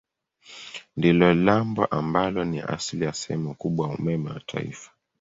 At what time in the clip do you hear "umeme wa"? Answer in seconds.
3.95-4.39